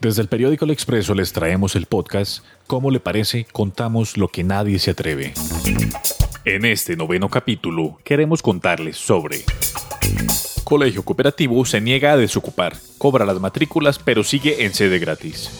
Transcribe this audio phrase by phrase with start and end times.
[0.00, 3.46] Desde el periódico El Expreso les traemos el podcast ¿Cómo le parece?
[3.50, 5.32] Contamos lo que nadie se atreve.
[6.44, 9.44] En este noveno capítulo queremos contarles sobre
[10.64, 15.50] Colegio Cooperativo se niega a desocupar, cobra las matrículas pero sigue en sede gratis.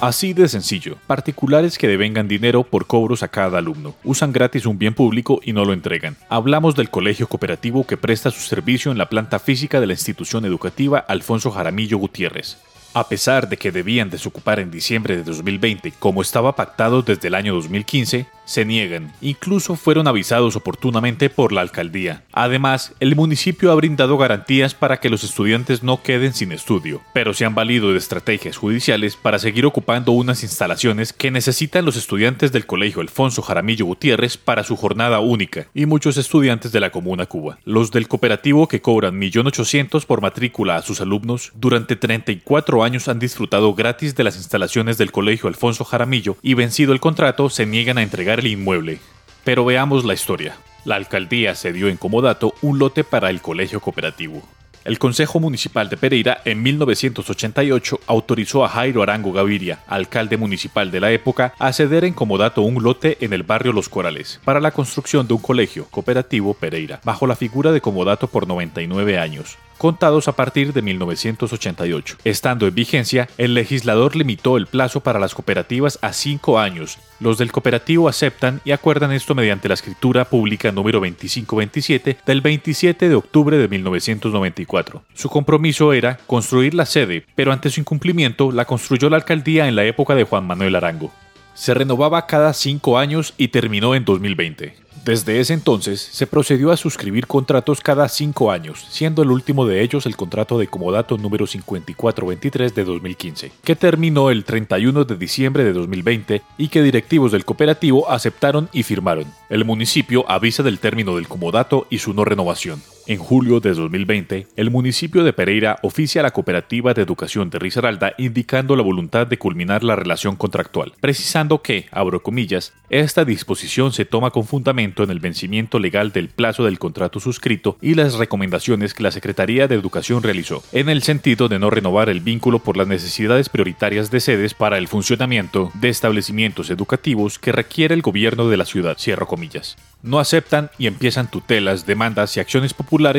[0.00, 4.78] Así de sencillo, particulares que devengan dinero por cobros a cada alumno, usan gratis un
[4.78, 6.16] bien público y no lo entregan.
[6.28, 10.44] Hablamos del colegio cooperativo que presta su servicio en la planta física de la institución
[10.44, 12.58] educativa Alfonso Jaramillo Gutiérrez.
[12.94, 17.34] A pesar de que debían desocupar en diciembre de 2020 como estaba pactado desde el
[17.34, 19.12] año 2015, se niegan.
[19.20, 22.24] Incluso fueron avisados oportunamente por la alcaldía.
[22.32, 27.34] Además, el municipio ha brindado garantías para que los estudiantes no queden sin estudio, pero
[27.34, 32.52] se han valido de estrategias judiciales para seguir ocupando unas instalaciones que necesitan los estudiantes
[32.52, 37.26] del Colegio Alfonso Jaramillo Gutiérrez para su jornada única y muchos estudiantes de la Comuna
[37.26, 37.58] Cuba.
[37.64, 43.18] Los del cooperativo que cobran 1.800.000 por matrícula a sus alumnos durante 34 años han
[43.18, 47.98] disfrutado gratis de las instalaciones del Colegio Alfonso Jaramillo y vencido el contrato se niegan
[47.98, 48.98] a entregar el inmueble.
[49.44, 50.56] Pero veamos la historia.
[50.84, 54.42] La alcaldía cedió en comodato un lote para el colegio cooperativo.
[54.84, 60.98] El Consejo Municipal de Pereira en 1988 autorizó a Jairo Arango Gaviria, alcalde municipal de
[60.98, 64.72] la época, a ceder en comodato un lote en el barrio Los Corales para la
[64.72, 70.28] construcción de un colegio cooperativo Pereira, bajo la figura de comodato por 99 años contados
[70.28, 72.18] a partir de 1988.
[72.22, 77.00] Estando en vigencia, el legislador limitó el plazo para las cooperativas a cinco años.
[77.18, 83.08] Los del cooperativo aceptan y acuerdan esto mediante la escritura pública número 2527 del 27
[83.08, 85.02] de octubre de 1994.
[85.14, 89.74] Su compromiso era construir la sede, pero ante su incumplimiento la construyó la alcaldía en
[89.74, 91.10] la época de Juan Manuel Arango.
[91.54, 94.81] Se renovaba cada cinco años y terminó en 2020.
[95.04, 99.82] Desde ese entonces se procedió a suscribir contratos cada cinco años, siendo el último de
[99.82, 105.64] ellos el contrato de comodato número 5423 de 2015, que terminó el 31 de diciembre
[105.64, 109.26] de 2020 y que directivos del cooperativo aceptaron y firmaron.
[109.48, 112.80] El municipio avisa del término del comodato y su no renovación.
[113.08, 117.58] En julio de 2020, el municipio de Pereira oficia a la Cooperativa de Educación de
[117.58, 123.92] Risaralda indicando la voluntad de culminar la relación contractual, precisando que, abro comillas, esta disposición
[123.92, 128.14] se toma con fundamento en el vencimiento legal del plazo del contrato suscrito y las
[128.14, 132.60] recomendaciones que la Secretaría de Educación realizó, en el sentido de no renovar el vínculo
[132.60, 138.02] por las necesidades prioritarias de sedes para el funcionamiento de establecimientos educativos que requiere el
[138.02, 139.76] gobierno de la ciudad, cierro comillas.
[140.02, 142.74] No aceptan y empiezan tutelas, demandas y acciones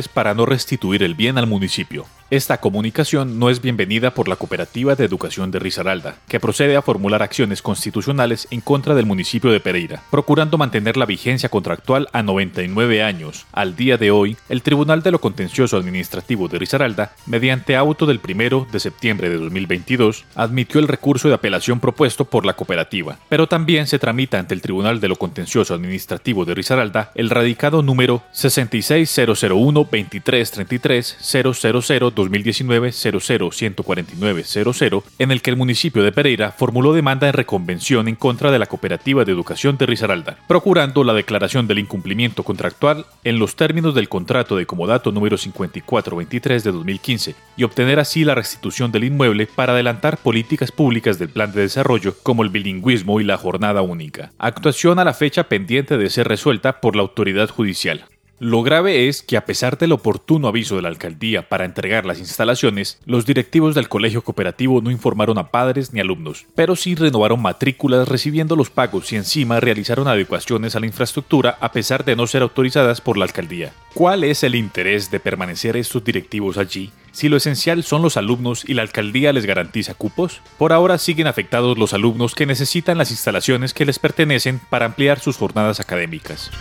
[0.07, 2.05] para no restituir el bien al municipio.
[2.29, 6.81] Esta comunicación no es bienvenida por la Cooperativa de Educación de Risaralda, que procede a
[6.81, 12.23] formular acciones constitucionales en contra del municipio de Pereira, procurando mantener la vigencia contractual a
[12.23, 13.45] 99 años.
[13.51, 18.19] Al día de hoy, el Tribunal de lo Contencioso Administrativo de Risaralda, mediante auto del
[18.19, 23.47] 1 de septiembre de 2022, admitió el recurso de apelación propuesto por la cooperativa, pero
[23.47, 28.23] también se tramita ante el Tribunal de lo Contencioso Administrativo de Risaralda el radicado número
[28.31, 38.07] 66001 2333 000 2019-00-149-00, en el que el municipio de Pereira formuló demanda en reconvención
[38.07, 43.05] en contra de la Cooperativa de Educación de Risaralda, procurando la declaración del incumplimiento contractual
[43.23, 48.35] en los términos del contrato de comodato número 5423 de 2015 y obtener así la
[48.35, 53.23] restitución del inmueble para adelantar políticas públicas del plan de desarrollo como el bilingüismo y
[53.23, 54.31] la jornada única.
[54.37, 58.05] Actuación a la fecha pendiente de ser resuelta por la autoridad judicial.
[58.43, 62.19] Lo grave es que a pesar del oportuno aviso de la alcaldía para entregar las
[62.19, 67.41] instalaciones, los directivos del colegio cooperativo no informaron a padres ni alumnos, pero sí renovaron
[67.41, 72.27] matrículas recibiendo los pagos y encima realizaron adecuaciones a la infraestructura a pesar de no
[72.27, 73.71] ser autorizadas por la alcaldía.
[73.93, 78.65] ¿Cuál es el interés de permanecer estos directivos allí si lo esencial son los alumnos
[78.67, 80.41] y la alcaldía les garantiza cupos?
[80.57, 85.21] Por ahora siguen afectados los alumnos que necesitan las instalaciones que les pertenecen para ampliar
[85.21, 86.51] sus jornadas académicas.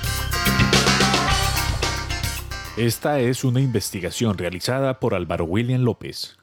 [2.79, 6.42] Esta es una investigación realizada por Álvaro William López.